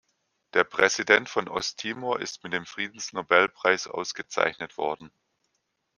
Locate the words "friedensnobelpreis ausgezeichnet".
2.65-4.75